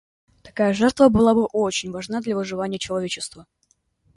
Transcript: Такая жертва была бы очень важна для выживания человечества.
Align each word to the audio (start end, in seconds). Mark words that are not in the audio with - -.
Такая 0.47 0.73
жертва 0.73 1.09
была 1.09 1.35
бы 1.35 1.43
очень 1.45 1.91
важна 1.91 2.21
для 2.21 2.35
выживания 2.35 2.79
человечества. 2.79 3.45